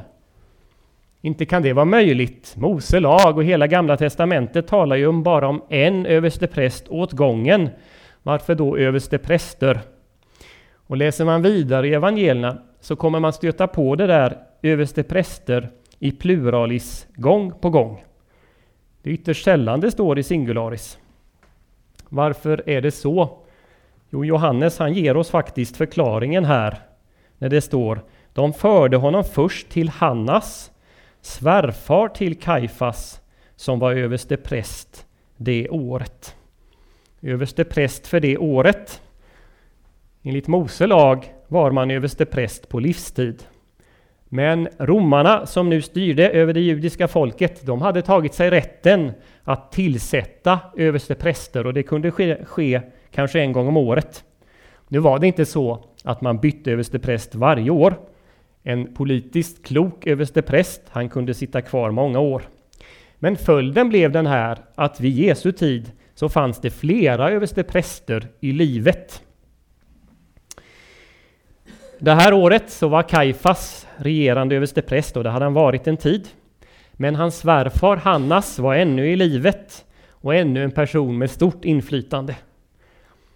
Inte 1.21 1.45
kan 1.45 1.61
det 1.61 1.73
vara 1.73 1.85
möjligt. 1.85 2.53
Mose 2.57 2.99
lag 2.99 3.37
och 3.37 3.43
hela 3.43 3.67
gamla 3.67 3.97
testamentet 3.97 4.67
talar 4.67 4.95
ju 4.95 5.07
om 5.07 5.23
bara 5.23 5.47
om 5.47 5.63
en 5.69 6.05
överste 6.05 6.47
präst 6.47 6.87
åt 6.87 7.11
gången. 7.11 7.69
Varför 8.23 8.55
då 8.55 8.77
överste 8.77 9.17
präster? 9.17 9.79
Och 10.87 10.97
läser 10.97 11.25
man 11.25 11.41
vidare 11.41 11.87
i 11.87 11.93
evangelierna 11.93 12.57
så 12.79 12.95
kommer 12.95 13.19
man 13.19 13.33
stöta 13.33 13.67
på 13.67 13.95
det 13.95 14.07
där 14.07 14.37
överste 14.61 15.03
präster 15.03 15.69
i 15.99 16.11
pluralis 16.11 17.07
gång 17.15 17.51
på 17.59 17.69
gång. 17.69 18.03
Det 19.01 19.09
är 19.09 19.13
ytterst 19.13 19.43
sällan 19.43 19.79
det 19.79 19.91
står 19.91 20.19
i 20.19 20.23
singularis. 20.23 20.97
Varför 22.09 22.69
är 22.69 22.81
det 22.81 22.91
så? 22.91 23.37
Jo, 24.09 24.25
Johannes 24.25 24.79
han 24.79 24.93
ger 24.93 25.17
oss 25.17 25.29
faktiskt 25.29 25.77
förklaringen 25.77 26.45
här 26.45 26.79
när 27.37 27.49
det 27.49 27.61
står 27.61 28.01
De 28.33 28.53
förde 28.53 28.97
honom 28.97 29.23
först 29.23 29.69
till 29.69 29.89
Hannas, 29.89 30.71
svärfar 31.21 32.07
till 32.07 32.39
Kaifas, 32.39 33.21
som 33.55 33.79
var 33.79 33.93
överste 33.93 34.37
präst 34.37 35.05
det 35.37 35.69
året. 35.69 36.35
Överste 37.21 37.63
präst 37.63 38.07
för 38.07 38.19
det 38.19 38.37
året. 38.37 39.01
Enligt 40.23 40.47
Mose 40.47 40.87
lag 40.87 41.33
var 41.47 41.71
man 41.71 41.91
överste 41.91 42.25
präst 42.25 42.69
på 42.69 42.79
livstid. 42.79 43.43
Men 44.35 44.67
romarna 44.77 45.45
som 45.45 45.69
nu 45.69 45.81
styrde 45.81 46.29
över 46.29 46.53
det 46.53 46.59
judiska 46.59 47.07
folket, 47.07 47.65
de 47.65 47.81
hade 47.81 48.01
tagit 48.01 48.33
sig 48.33 48.49
rätten 48.49 49.11
att 49.43 49.71
tillsätta 49.71 50.59
överstepräster 50.77 51.67
och 51.67 51.73
det 51.73 51.83
kunde 51.83 52.11
ske, 52.11 52.45
ske 52.45 52.81
kanske 53.11 53.39
en 53.39 53.51
gång 53.51 53.67
om 53.67 53.77
året. 53.77 54.23
Nu 54.87 54.99
var 54.99 55.19
det 55.19 55.27
inte 55.27 55.45
så 55.45 55.85
att 56.03 56.21
man 56.21 56.39
bytte 56.39 56.71
överstepräst 56.71 57.35
varje 57.35 57.69
år. 57.69 57.99
En 58.63 58.93
politiskt 58.93 59.65
klok 59.65 60.07
överstepräst, 60.07 60.81
han 60.89 61.09
kunde 61.09 61.33
sitta 61.33 61.61
kvar 61.61 61.91
många 61.91 62.19
år. 62.19 62.41
Men 63.19 63.35
följden 63.35 63.89
blev 63.89 64.11
den 64.11 64.27
här 64.27 64.57
att 64.75 65.01
vid 65.01 65.13
Jesu 65.13 65.51
tid 65.51 65.91
så 66.15 66.29
fanns 66.29 66.61
det 66.61 66.69
flera 66.69 67.31
överstepräster 67.31 68.27
i 68.39 68.51
livet. 68.51 69.24
Det 71.99 72.11
här 72.11 72.33
året 72.33 72.69
så 72.69 72.87
var 72.87 73.03
Kaifas 73.03 73.87
regerande 73.97 74.55
överstepräst 74.55 75.17
och 75.17 75.23
det 75.23 75.29
hade 75.29 75.45
han 75.45 75.53
varit 75.53 75.87
en 75.87 75.97
tid. 75.97 76.27
Men 76.93 77.15
hans 77.15 77.37
svärfar 77.37 77.97
Hannas 77.97 78.59
var 78.59 78.75
ännu 78.75 79.11
i 79.11 79.15
livet 79.15 79.85
och 80.11 80.35
ännu 80.35 80.63
en 80.63 80.71
person 80.71 81.17
med 81.17 81.31
stort 81.31 81.65
inflytande. 81.65 82.35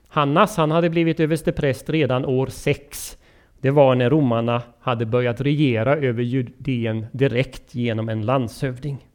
Hannas 0.08 0.58
han 0.58 0.72
hade 0.72 0.90
blivit 0.90 1.20
överstepräst 1.20 1.90
redan 1.90 2.26
år 2.26 2.48
6. 2.48 3.18
Det 3.60 3.72
var 3.72 3.96
när 3.96 4.10
romarna 4.10 4.62
hade 4.80 5.06
börjat 5.06 5.42
regera 5.42 5.96
över 5.96 6.24
Judeen 6.24 7.06
direkt 7.12 7.76
genom 7.76 8.10
en 8.10 8.26
landshövding. 8.26 9.06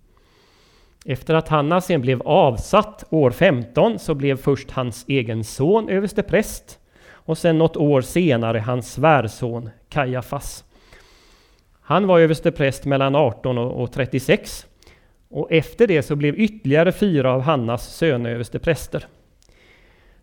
Efter 1.07 1.35
att 1.35 1.49
Hannas 1.49 1.87
sen 1.87 2.01
blev 2.01 2.23
avsatt 2.23 3.05
år 3.11 3.31
15 3.31 3.99
så 3.99 4.15
blev 4.15 4.37
först 4.37 4.71
hans 4.71 5.05
egen 5.09 5.45
son 5.45 5.89
överstepräst 5.89 6.79
och 7.25 7.39
sen 7.39 7.59
något 7.59 7.77
år 7.77 8.01
senare 8.01 8.59
hans 8.59 8.93
svärson 8.93 9.71
Kajafas. 9.89 10.65
Han 11.81 12.07
var 12.07 12.21
överstepräst 12.21 12.85
mellan 12.85 13.15
18 13.15 13.59
och 13.59 13.93
36 13.93 14.67
och 15.29 15.53
efter 15.53 15.87
det 15.87 16.03
så 16.03 16.17
blev 16.17 16.41
ytterligare 16.41 16.93
fyra 16.93 17.33
av 17.33 17.41
Hannas 17.41 17.97
söner 17.97 18.31
överstepräster. 18.31 19.07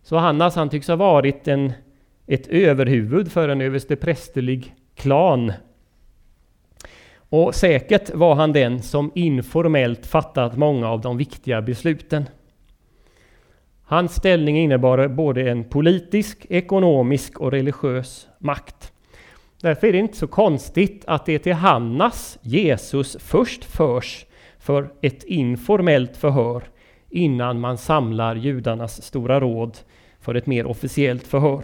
Så 0.04 0.18
Hannas 0.18 0.56
han 0.56 0.70
tycks 0.70 0.88
ha 0.88 0.96
varit 0.96 1.48
en, 1.48 1.74
ett 2.28 2.48
överhuvud 2.48 3.32
för 3.32 3.50
en 3.50 3.62
översteprästerlig 3.62 4.76
klan. 4.96 5.54
Och 7.16 7.56
säkert 7.56 8.14
var 8.14 8.36
han 8.36 8.54
den 8.54 8.82
som 8.82 9.12
informellt 9.16 10.06
fattat 10.06 10.58
många 10.58 10.90
av 10.90 11.02
de 11.02 11.18
viktiga 11.18 11.62
besluten. 11.62 12.26
Hans 13.92 14.16
ställning 14.16 14.58
innebar 14.58 15.08
både 15.08 15.50
en 15.50 15.64
politisk, 15.64 16.46
ekonomisk 16.50 17.40
och 17.40 17.52
religiös 17.52 18.28
makt. 18.38 18.92
Därför 19.62 19.88
är 19.88 19.92
det 19.92 19.98
inte 19.98 20.18
så 20.18 20.28
konstigt 20.28 21.04
att 21.08 21.26
det 21.26 21.40
till 21.40 21.54
Hannas 21.54 22.40
Jesus 22.42 23.18
först 23.20 23.66
förs 23.66 24.26
för 24.60 24.90
ett 25.02 25.24
informellt 25.24 26.18
förhör 26.18 26.64
innan 27.10 27.60
man 27.60 27.78
samlar 27.78 28.36
judarnas 28.36 29.04
stora 29.04 29.40
råd 29.40 29.78
för 30.22 30.36
ett 30.36 30.46
mer 30.46 30.66
officiellt 30.66 31.28
förhör. 31.28 31.64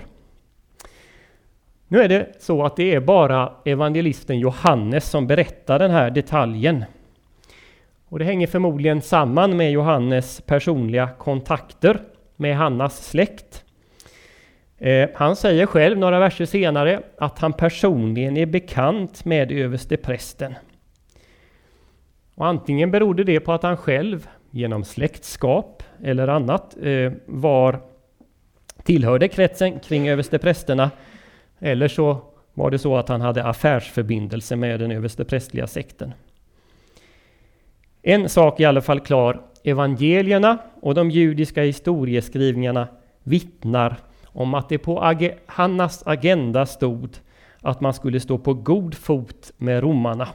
Nu 1.87 2.01
är 2.01 2.09
det 2.09 2.35
så 2.39 2.65
att 2.65 2.75
det 2.75 2.93
är 2.93 2.99
bara 2.99 3.53
evangelisten 3.65 4.39
Johannes 4.39 5.09
som 5.09 5.27
berättar 5.27 5.79
den 5.79 5.91
här 5.91 6.11
detaljen. 6.11 6.85
Och 8.09 8.19
det 8.19 8.25
hänger 8.25 8.47
förmodligen 8.47 9.01
samman 9.01 9.57
med 9.57 9.71
Johannes 9.71 10.41
personliga 10.41 11.09
kontakter 11.17 12.01
med 12.37 12.57
Hannas 12.57 13.05
släkt. 13.05 13.63
Eh, 14.77 15.09
han 15.15 15.35
säger 15.35 15.65
själv 15.65 15.97
några 15.97 16.19
verser 16.19 16.45
senare 16.45 17.01
att 17.17 17.39
han 17.39 17.53
personligen 17.53 18.37
är 18.37 18.45
bekant 18.45 19.25
med 19.25 19.51
översteprästen. 19.51 20.55
Och 22.35 22.47
antingen 22.47 22.91
berodde 22.91 23.23
det 23.23 23.39
på 23.39 23.53
att 23.53 23.63
han 23.63 23.77
själv 23.77 24.27
genom 24.51 24.83
släktskap 24.83 25.83
eller 26.03 26.27
annat 26.27 26.77
eh, 26.81 27.11
var 27.25 27.79
tillhörde 28.83 29.27
kretsen 29.27 29.79
kring 29.79 30.09
översteprästerna 30.09 30.91
eller 31.59 31.87
så 31.87 32.21
var 32.53 32.71
det 32.71 32.79
så 32.79 32.97
att 32.97 33.09
han 33.09 33.21
hade 33.21 33.43
affärsförbindelse 33.43 34.55
med 34.55 34.79
den 34.79 34.91
översteprästliga 34.91 35.67
sekten. 35.67 36.13
En 38.01 38.29
sak 38.29 38.59
är 38.59 38.63
i 38.63 38.65
alla 38.65 38.81
fall 38.81 38.99
klar. 38.99 39.41
Evangelierna 39.67 40.57
och 40.81 40.95
de 40.95 41.11
judiska 41.11 41.63
historieskrivningarna 41.63 42.87
vittnar 43.23 43.97
om 44.25 44.53
att 44.53 44.69
det 44.69 44.77
på 44.77 45.03
ag 45.03 45.37
Hannas 45.45 46.03
agenda 46.05 46.65
stod 46.65 47.09
att 47.61 47.81
man 47.81 47.93
skulle 47.93 48.19
stå 48.19 48.37
på 48.37 48.53
god 48.53 48.95
fot 48.95 49.51
med 49.57 49.83
romarna 49.83 50.29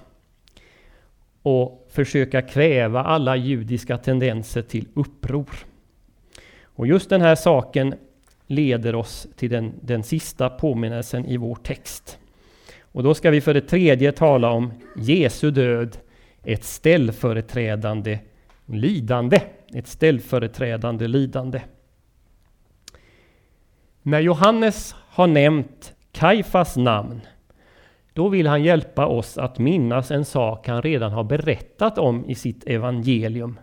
och 1.42 1.88
försöka 1.90 2.42
kväva 2.42 3.04
alla 3.04 3.36
judiska 3.36 3.98
tendenser 3.98 4.62
till 4.62 4.88
uppror. 4.94 5.56
Och 6.64 6.86
just 6.86 7.10
den 7.10 7.20
här 7.20 7.34
saken 7.34 7.94
leder 8.46 8.94
oss 8.94 9.26
till 9.36 9.50
den, 9.50 9.72
den 9.80 10.02
sista 10.02 10.50
påminnelsen 10.50 11.26
i 11.26 11.36
vår 11.36 11.54
text. 11.54 12.18
Och 12.80 13.02
då 13.02 13.14
ska 13.14 13.30
vi 13.30 13.40
för 13.40 13.54
det 13.54 13.60
tredje 13.60 14.12
tala 14.12 14.50
om 14.50 14.72
Jesu 14.96 15.50
död, 15.50 15.96
ett 16.44 16.64
ställföreträdande 16.64 18.18
lidande. 18.66 19.40
Ett 19.74 19.86
ställföreträdande 19.86 21.08
lidande. 21.08 21.62
När 24.02 24.20
Johannes 24.20 24.94
har 25.08 25.26
nämnt 25.26 25.94
Kaifas 26.12 26.76
namn, 26.76 27.20
då 28.12 28.28
vill 28.28 28.46
han 28.46 28.62
hjälpa 28.62 29.06
oss 29.06 29.38
att 29.38 29.58
minnas 29.58 30.10
en 30.10 30.24
sak 30.24 30.68
han 30.68 30.82
redan 30.82 31.12
har 31.12 31.24
berättat 31.24 31.98
om 31.98 32.24
i 32.30 32.34
sitt 32.34 32.66
evangelium. 32.66 33.58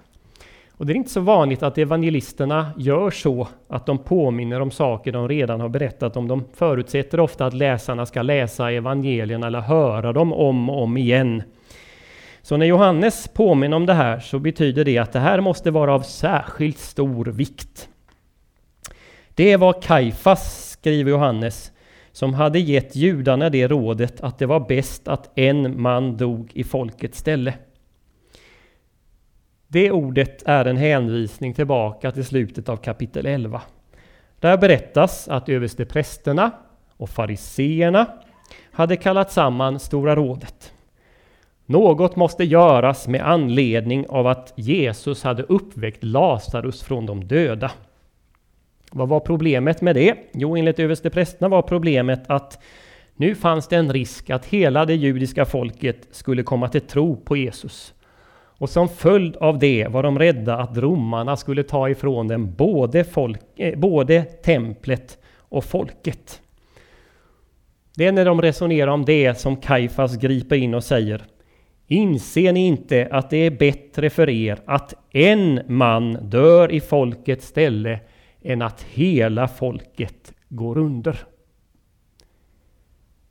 Och 0.79 0.85
det 0.85 0.93
är 0.93 0.95
inte 0.95 1.09
så 1.09 1.21
vanligt 1.21 1.63
att 1.63 1.77
evangelisterna 1.77 2.71
gör 2.77 3.12
så 3.12 3.47
att 3.67 3.85
de 3.85 3.97
påminner 3.97 4.62
om 4.62 4.71
saker 4.71 5.12
de 5.12 5.27
redan 5.27 5.62
har 5.62 5.69
berättat 5.69 6.17
om. 6.17 6.27
De 6.27 6.45
förutsätter 6.53 7.19
ofta 7.19 7.45
att 7.45 7.53
läsarna 7.53 8.05
ska 8.05 8.21
läsa 8.21 8.71
evangelierna 8.71 9.47
eller 9.47 9.62
höra 9.62 10.13
dem 10.13 10.33
om 10.33 10.69
och 10.69 10.83
om 10.83 10.97
igen. 10.97 11.43
Så 12.49 12.57
när 12.57 12.65
Johannes 12.65 13.27
påminner 13.27 13.77
om 13.77 13.85
det 13.85 13.93
här 13.93 14.19
så 14.19 14.39
betyder 14.39 14.85
det 14.85 14.97
att 14.97 15.12
det 15.12 15.19
här 15.19 15.41
måste 15.41 15.71
vara 15.71 15.93
av 15.93 16.01
särskilt 16.01 16.77
stor 16.77 17.25
vikt. 17.25 17.89
Det 19.35 19.57
var 19.57 19.81
Kaifas, 19.81 20.69
skriver 20.71 21.12
Johannes, 21.12 21.71
som 22.12 22.33
hade 22.33 22.59
gett 22.59 22.95
judarna 22.95 23.49
det 23.49 23.67
rådet 23.67 24.21
att 24.21 24.39
det 24.39 24.45
var 24.45 24.59
bäst 24.59 25.07
att 25.07 25.31
en 25.35 25.81
man 25.81 26.17
dog 26.17 26.51
i 26.53 26.63
folkets 26.63 27.19
ställe. 27.19 27.53
Det 29.67 29.91
ordet 29.91 30.43
är 30.45 30.65
en 30.65 30.77
hänvisning 30.77 31.53
tillbaka 31.53 32.12
till 32.12 32.25
slutet 32.25 32.69
av 32.69 32.77
kapitel 32.77 33.25
11. 33.25 33.62
Där 34.39 34.57
berättas 34.57 35.27
att 35.27 35.49
översteprästerna 35.49 36.51
och 36.97 37.09
fariseerna 37.09 38.05
hade 38.71 38.95
kallat 38.95 39.31
samman 39.31 39.79
Stora 39.79 40.15
rådet. 40.15 40.73
Något 41.69 42.15
måste 42.15 42.43
göras 42.43 43.08
med 43.08 43.21
anledning 43.21 44.05
av 44.10 44.27
att 44.27 44.53
Jesus 44.55 45.23
hade 45.23 45.43
uppväckt 45.43 46.03
Lazarus 46.03 46.84
från 46.84 47.05
de 47.05 47.27
döda. 47.27 47.71
Vad 48.91 49.10
var 49.10 49.19
problemet 49.19 49.82
med 49.82 49.95
det? 49.95 50.15
Jo, 50.34 50.58
enligt 50.58 50.79
översteprästerna 50.79 51.49
var 51.49 51.62
problemet 51.62 52.23
att 52.27 52.63
nu 53.15 53.36
fanns 53.36 53.67
det 53.67 53.75
en 53.75 53.93
risk 53.93 54.29
att 54.29 54.45
hela 54.45 54.86
det 54.86 54.95
judiska 54.95 55.45
folket 55.45 56.08
skulle 56.12 56.43
komma 56.43 56.67
till 56.69 56.82
tro 56.82 57.15
på 57.15 57.38
Jesus. 57.38 57.93
Och 58.34 58.69
som 58.69 58.89
följd 58.89 59.36
av 59.36 59.60
det 59.60 59.88
var 59.88 60.03
de 60.03 60.19
rädda 60.19 60.58
att 60.58 60.77
romarna 60.77 61.38
skulle 61.38 61.63
ta 61.63 61.89
ifrån 61.89 62.27
dem 62.27 62.53
både, 62.58 63.03
folk, 63.03 63.41
eh, 63.55 63.79
både 63.79 64.23
templet 64.23 65.17
och 65.38 65.63
folket. 65.63 66.41
Det 67.95 68.05
är 68.05 68.12
när 68.12 68.25
de 68.25 68.41
resonerar 68.41 68.91
om 68.91 69.05
det 69.05 69.39
som 69.39 69.58
Kaifas 69.58 70.17
griper 70.17 70.55
in 70.55 70.73
och 70.73 70.84
säger 70.84 71.25
Inser 71.91 72.54
ni 72.54 72.67
inte 72.67 73.08
att 73.12 73.30
det 73.30 73.38
är 73.38 73.52
bättre 73.52 74.10
för 74.10 74.30
er 74.30 74.60
att 74.65 74.93
en 75.12 75.62
man 75.67 76.30
dör 76.30 76.71
i 76.71 76.80
folkets 76.80 77.47
ställe 77.47 77.99
än 78.41 78.62
att 78.62 78.82
hela 78.82 79.47
folket 79.47 80.34
går 80.49 80.78
under? 80.78 81.19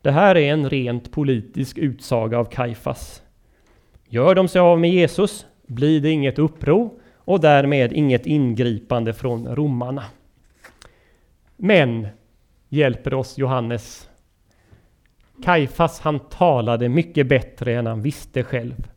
Det 0.02 0.10
här 0.10 0.36
är 0.36 0.52
en 0.52 0.70
rent 0.70 1.12
politisk 1.12 1.78
utsaga 1.78 2.38
av 2.38 2.44
Kaifas. 2.44 3.22
Gör 4.08 4.34
de 4.34 4.48
sig 4.48 4.60
av 4.60 4.80
med 4.80 4.90
Jesus 4.90 5.46
blir 5.66 6.00
det 6.00 6.10
inget 6.10 6.38
uppror 6.38 6.90
och 7.16 7.40
därmed 7.40 7.92
inget 7.92 8.26
ingripande 8.26 9.12
från 9.12 9.56
romarna. 9.56 10.04
Men 11.56 12.08
hjälper 12.68 13.14
oss 13.14 13.38
Johannes. 13.38 14.08
Kajfas 15.44 16.00
han 16.00 16.20
talade 16.20 16.88
mycket 16.88 17.26
bättre 17.28 17.74
än 17.74 17.86
han 17.86 18.02
visste 18.02 18.42
själv. 18.42 18.88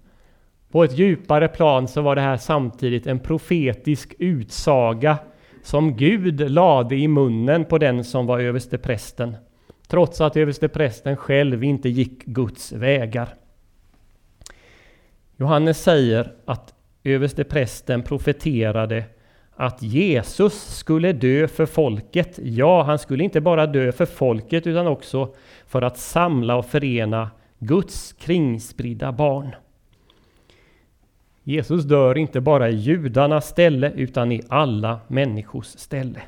På 0.72 0.84
ett 0.84 0.98
djupare 0.98 1.48
plan 1.48 1.88
så 1.88 2.02
var 2.02 2.16
det 2.16 2.22
här 2.22 2.38
samtidigt 2.38 3.08
en 3.08 3.20
profetisk 3.20 4.14
utsaga 4.20 5.18
som 5.64 5.98
Gud 5.98 6.52
lade 6.52 6.96
i 6.96 7.08
munnen 7.08 7.66
på 7.66 7.78
den 7.78 8.04
som 8.04 8.26
var 8.26 8.40
översteprästen. 8.40 9.36
Trots 9.88 10.22
att 10.22 10.38
översteprästen 10.38 11.18
själv 11.18 11.64
inte 11.64 11.90
gick 11.90 12.26
Guds 12.26 12.72
vägar. 12.72 13.36
Johannes 15.38 15.84
säger 15.84 16.34
att 16.46 16.74
översteprästen 17.04 18.04
profeterade 18.04 19.04
att 19.56 19.82
Jesus 19.82 20.78
skulle 20.78 21.14
dö 21.14 21.48
för 21.48 21.66
folket. 21.66 22.40
Ja, 22.44 22.84
han 22.84 23.00
skulle 23.00 23.24
inte 23.24 23.42
bara 23.42 23.68
dö 23.68 23.92
för 23.92 24.06
folket 24.06 24.68
utan 24.68 24.88
också 24.88 25.34
för 25.68 25.82
att 25.82 25.98
samla 25.98 26.56
och 26.56 26.66
förena 26.66 27.32
Guds 27.60 28.14
kringspridda 28.14 29.12
barn. 29.12 29.56
Jesus 31.44 31.84
dör 31.84 32.18
inte 32.18 32.42
bara 32.42 32.70
i 32.70 32.76
judarnas 32.76 33.48
ställe 33.48 33.92
utan 33.96 34.32
i 34.32 34.42
alla 34.50 35.00
människors 35.08 35.66
ställe. 35.66 36.22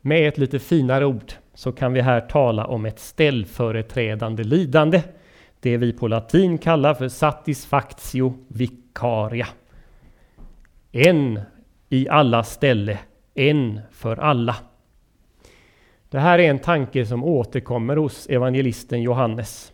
Med 0.00 0.28
ett 0.28 0.38
lite 0.38 0.58
finare 0.58 1.06
ord 1.06 1.32
så 1.54 1.72
kan 1.72 1.92
vi 1.92 2.00
här 2.00 2.20
tala 2.20 2.66
om 2.66 2.86
ett 2.86 2.98
ställföreträdande 2.98 4.44
lidande. 4.44 5.02
Det 5.60 5.76
vi 5.76 5.92
på 5.92 6.08
latin 6.08 6.58
kallar 6.58 6.94
för 6.94 7.08
satisfactio 7.08 8.34
vicaria. 8.48 9.46
En 10.92 11.40
i 11.88 12.08
alla 12.08 12.42
ställe, 12.42 12.98
en 13.34 13.80
för 13.90 14.16
alla. 14.16 14.56
Det 16.08 16.18
här 16.18 16.38
är 16.38 16.50
en 16.50 16.58
tanke 16.58 17.06
som 17.06 17.24
återkommer 17.24 17.96
hos 17.96 18.26
evangelisten 18.26 19.02
Johannes. 19.02 19.72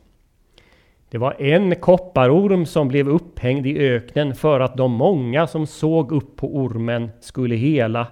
Det 1.11 1.19
var 1.19 1.43
en 1.43 1.77
kopparorm 1.77 2.67
som 2.67 2.89
blev 2.89 3.09
upphängd 3.09 3.67
i 3.67 3.79
öknen 3.79 4.35
för 4.35 4.61
att 4.61 4.77
de 4.77 4.93
många 4.93 5.47
som 5.47 5.67
såg 5.67 6.13
upp 6.13 6.37
på 6.37 6.57
ormen 6.57 7.11
skulle 7.21 7.55
hela 7.55 8.07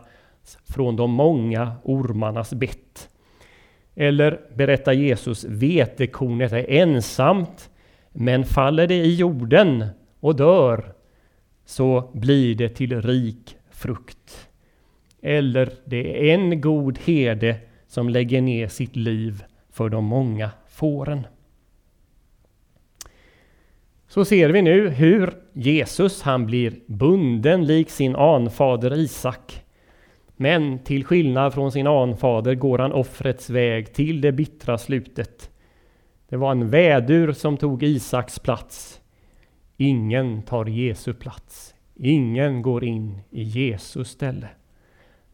från 0.75 0.97
de 0.97 1.11
många 1.11 1.73
ormarnas 1.83 2.55
bett. 2.55 3.09
Eller 3.95 4.41
berättar 4.55 4.93
Jesus, 4.93 5.45
vetekornet 5.45 6.53
är 6.53 6.71
ensamt, 6.71 7.71
men 8.13 8.45
faller 8.45 8.87
det 8.87 8.95
i 8.95 9.15
jorden 9.15 9.87
och 10.21 10.37
dör, 10.37 10.95
så 11.65 12.11
blir 12.13 12.55
det 12.55 12.69
till 12.69 13.03
rik 13.03 13.57
frukt. 13.71 14.49
Eller 15.23 15.73
det 15.85 16.31
är 16.31 16.35
en 16.35 16.61
god 16.61 16.99
herde 16.99 17.57
som 17.87 18.09
lägger 18.09 18.41
ner 18.41 18.69
sitt 18.69 18.97
liv 18.97 19.45
för 19.71 19.89
de 19.89 20.05
många 20.05 20.51
fåren. 20.69 21.27
Så 24.09 24.25
ser 24.25 24.49
vi 24.49 24.63
nu 24.63 24.89
hur 24.89 25.35
Jesus 25.53 26.23
han 26.23 26.47
blir 26.47 26.75
bunden 26.87 27.67
lik 27.67 27.91
sin 27.91 28.17
anfader 28.17 28.99
Isak. 28.99 29.65
Men 30.37 30.79
till 30.79 31.05
skillnad 31.05 31.55
från 31.55 31.73
sin 31.73 31.87
anfader 31.87 32.55
går 32.55 32.79
han 32.79 32.93
offrets 32.93 33.51
väg 33.51 33.95
till 33.95 34.21
det 34.21 34.33
bittra 34.33 34.79
slutet. 34.79 35.51
Det 36.29 36.37
var 36.37 36.51
en 36.51 36.71
vädur 36.71 37.33
som 37.33 37.57
tog 37.57 37.83
Isaks 37.83 38.39
plats. 38.39 39.01
Ingen 39.77 40.43
tar 40.43 40.65
Jesu 40.65 41.13
plats. 41.13 41.75
Ingen 41.95 42.63
går 42.63 42.85
in 42.85 43.21
i 43.31 43.43
Jesus 43.43 44.11
ställe. 44.11 44.49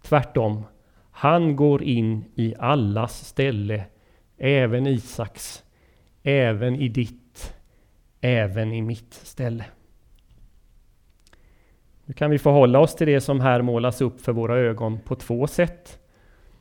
Tvärtom, 0.03 0.65
han 1.11 1.57
går 1.57 1.83
in 1.83 2.25
i 2.35 2.55
allas 2.59 3.27
ställe, 3.27 3.85
även 4.39 4.87
Isaks, 4.87 5.65
även 6.23 6.77
i 6.77 6.89
ditt, 6.89 7.55
även 8.21 8.73
i 8.73 8.83
mitt 8.83 9.15
ställe. 9.15 9.65
Nu 12.05 12.15
kan 12.15 12.31
vi 12.31 12.39
förhålla 12.39 12.79
oss 12.79 12.97
till 12.97 13.07
det 13.07 13.21
som 13.21 13.41
här 13.41 13.63
målas 13.63 14.01
upp 14.01 14.21
för 14.21 14.33
våra 14.33 14.57
ögon 14.57 15.01
på 15.01 15.15
två 15.15 15.47
sätt. 15.47 15.99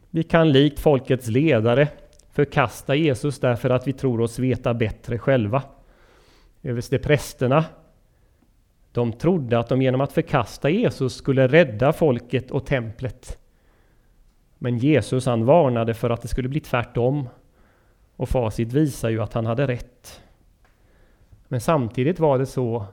Vi 0.10 0.24
kan 0.24 0.52
likt 0.52 0.80
folkets 0.80 1.28
ledare 1.28 1.88
förkasta 2.32 2.96
Jesus 2.96 3.40
därför 3.40 3.70
att 3.70 3.88
vi 3.88 3.94
tror 3.94 4.22
oss 4.22 4.40
veta 4.40 4.74
bättre 4.74 5.18
själva. 5.20 5.64
Översteprästerna 6.64 7.66
de 8.92 9.14
trodde 9.14 9.60
att 9.60 9.70
de 9.70 9.82
genom 9.82 10.02
att 10.02 10.12
förkasta 10.12 10.70
Jesus 10.70 11.16
skulle 11.16 11.48
rädda 11.48 11.94
folket 11.94 12.52
och 12.52 12.66
templet. 12.66 13.38
Men 14.58 14.78
Jesus 14.78 15.26
han 15.26 15.46
varnade 15.46 15.94
för 15.94 16.10
att 16.10 16.22
det 16.22 16.28
skulle 16.28 16.50
bli 16.50 16.60
tvärtom. 16.60 17.30
Och 18.16 18.30
facit 18.30 18.74
visar 18.74 19.10
ju 19.10 19.22
att 19.22 19.34
han 19.34 19.46
hade 19.46 19.68
rätt. 19.68 20.22
Men 21.48 21.62
samtidigt 21.62 22.20
var 22.20 22.40
det 22.40 22.46
så 22.46 22.86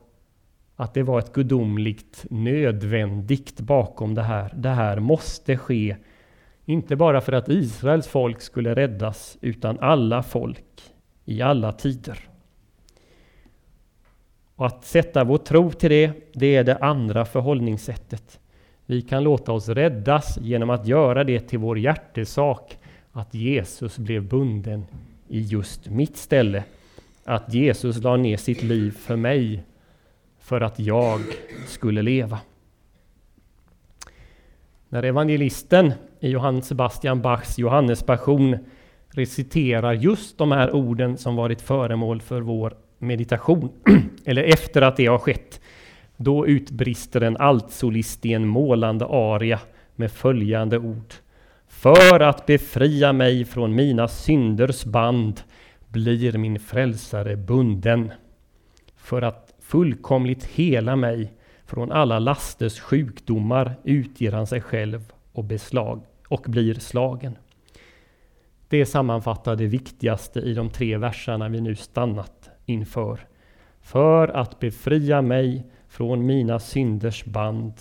att 0.77 0.95
det 0.95 1.03
var 1.03 1.19
ett 1.19 1.33
gudomligt 1.33 2.27
nödvändigt 2.31 3.61
bakom 3.61 4.15
det 4.15 4.23
här. 4.23 4.53
Det 4.57 4.69
här 4.69 4.99
måste 5.01 5.57
ske, 5.57 5.97
inte 6.65 6.97
bara 6.97 7.21
för 7.21 7.33
att 7.33 7.49
Israels 7.49 8.09
folk 8.09 8.41
skulle 8.41 8.75
räddas, 8.75 9.39
utan 9.41 9.79
alla 9.79 10.23
folk 10.23 10.83
i 11.25 11.43
alla 11.43 11.73
tider. 11.73 12.29
Och 14.57 14.67
att 14.67 14.85
sätta 14.85 15.25
vår 15.25 15.39
tro 15.39 15.71
till 15.71 15.91
det, 15.91 16.13
det 16.33 16.57
är 16.57 16.65
det 16.65 16.77
andra 16.77 17.25
förhållningssättet. 17.25 18.41
Vi 18.87 19.03
kan 19.03 19.25
låta 19.25 19.53
oss 19.53 19.69
räddas 19.69 20.39
genom 20.41 20.71
att 20.71 20.87
göra 20.87 21.25
det 21.25 21.41
till 21.41 21.59
vår 21.59 21.79
hjärtesak 21.79 22.79
att 23.13 23.35
Jesus 23.35 23.99
blev 23.99 24.29
bunden 24.29 24.85
i 25.29 25.41
just 25.41 25.89
mitt 25.89 26.17
ställe. 26.17 26.65
Att 27.25 27.55
Jesus 27.55 28.03
la 28.03 28.17
ner 28.17 28.37
sitt 28.37 28.63
liv 28.63 28.91
för 28.91 29.17
mig 29.17 29.63
för 30.41 30.61
att 30.61 30.79
jag 30.79 31.21
skulle 31.67 32.03
leva. 32.03 32.39
När 34.89 35.03
evangelisten 35.03 35.93
i 36.21 36.29
Johann 36.29 36.63
Sebastian 36.63 37.23
Bachs 37.23 37.59
Johannespassion 37.59 38.59
reciterar 39.09 39.93
just 39.93 40.39
de 40.39 40.53
här 40.53 40.75
orden 40.75 41.17
som 41.17 41.37
varit 41.37 41.61
föremål 41.61 42.21
för 42.21 42.41
vår 42.41 42.77
meditation, 43.07 43.73
eller 44.25 44.43
efter 44.43 44.83
att 44.83 44.97
det 44.97 45.07
har 45.07 45.19
skett, 45.19 45.61
då 46.17 46.47
utbrister 46.47 47.21
en 47.21 47.37
altsolist 47.37 48.27
i 48.27 48.33
en 48.33 48.47
målande 48.47 49.05
aria 49.05 49.61
med 49.97 50.13
följande 50.13 50.79
ord. 50.79 51.15
För 51.69 52.21
att 52.21 52.47
befria 52.47 53.13
mig 53.13 53.45
från 53.45 53.75
mina 53.75 54.09
synders 54.09 54.85
band 54.85 55.41
blir 55.89 56.39
min 56.39 56.61
frälsare 56.61 57.37
bunden. 57.37 58.13
För 58.97 59.23
att 59.23 59.55
fullkomligt 59.61 60.45
hela 60.45 60.97
mig 60.97 61.33
från 61.67 61.93
alla 61.93 62.19
lasters 62.19 62.81
sjukdomar 62.81 63.75
utger 63.85 64.33
han 64.33 64.47
sig 64.47 64.61
själv 64.61 65.13
och, 65.33 65.45
beslag, 65.45 66.03
och 66.29 66.45
blir 66.47 66.75
slagen. 66.75 67.39
Det 68.69 68.87
sammanfattar 68.87 69.57
det 69.57 69.67
viktigaste 69.67 70.41
i 70.41 70.55
de 70.55 70.71
tre 70.71 70.97
verserna 70.97 71.49
vi 71.49 71.61
nu 71.61 71.75
stannat 71.75 72.36
inför. 72.67 73.27
För 73.81 74.29
att 74.29 74.61
befria 74.61 75.23
mig 75.23 75.65
från 75.89 76.27
mina 76.27 76.59
synders 76.59 77.25
band 77.25 77.73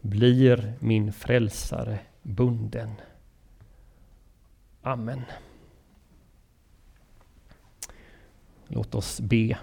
blir 0.00 0.72
min 0.80 1.12
frälsare 1.12 1.98
bunden. 2.22 2.90
Amen. 4.82 5.22
Låt 8.66 8.94
oss 8.94 9.20
be. 9.20 9.58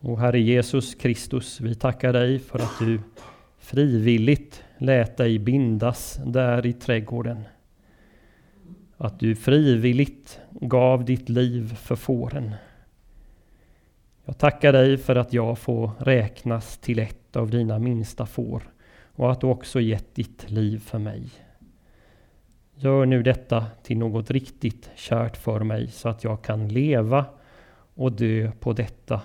O 0.00 0.16
Herre 0.16 0.40
Jesus 0.40 0.94
Kristus, 0.94 1.60
vi 1.60 1.74
tackar 1.74 2.12
dig 2.12 2.38
för 2.38 2.58
att 2.58 2.78
du 2.78 3.00
frivilligt 3.58 4.64
lät 4.78 5.16
dig 5.16 5.38
bindas 5.38 6.20
där 6.24 6.66
i 6.66 6.72
trädgården. 6.72 7.44
Att 9.02 9.20
du 9.20 9.34
frivilligt 9.34 10.40
gav 10.50 11.04
ditt 11.04 11.28
liv 11.28 11.74
för 11.74 11.96
fåren. 11.96 12.54
Jag 14.24 14.38
tackar 14.38 14.72
dig 14.72 14.98
för 14.98 15.16
att 15.16 15.32
jag 15.32 15.58
får 15.58 15.90
räknas 15.98 16.78
till 16.78 16.98
ett 16.98 17.36
av 17.36 17.50
dina 17.50 17.78
minsta 17.78 18.26
får 18.26 18.62
och 19.12 19.32
att 19.32 19.40
du 19.40 19.46
också 19.46 19.80
gett 19.80 20.14
ditt 20.14 20.50
liv 20.50 20.78
för 20.78 20.98
mig. 20.98 21.30
Gör 22.74 23.06
nu 23.06 23.22
detta 23.22 23.66
till 23.82 23.98
något 23.98 24.30
riktigt 24.30 24.90
kärt 24.94 25.36
för 25.36 25.60
mig 25.60 25.88
så 25.88 26.08
att 26.08 26.24
jag 26.24 26.42
kan 26.42 26.68
leva 26.68 27.26
och 27.94 28.12
dö 28.12 28.52
på 28.60 28.72
detta. 28.72 29.22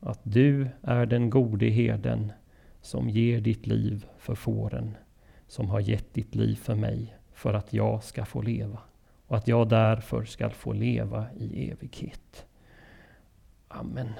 Att 0.00 0.20
du 0.22 0.68
är 0.82 1.06
den 1.06 1.30
gode 1.30 1.66
herden 1.66 2.32
som 2.80 3.10
ger 3.10 3.40
ditt 3.40 3.66
liv 3.66 4.06
för 4.18 4.34
fåren, 4.34 4.96
som 5.46 5.70
har 5.70 5.80
gett 5.80 6.14
ditt 6.14 6.34
liv 6.34 6.56
för 6.56 6.74
mig 6.74 7.16
för 7.40 7.54
att 7.54 7.72
jag 7.72 8.02
ska 8.04 8.24
få 8.24 8.42
leva 8.42 8.78
och 9.26 9.36
att 9.36 9.48
jag 9.48 9.68
därför 9.68 10.24
ska 10.24 10.50
få 10.50 10.72
leva 10.72 11.26
i 11.36 11.70
evighet. 11.70 12.46
Amen. 13.68 14.12